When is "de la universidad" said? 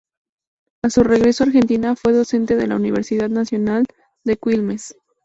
2.55-3.29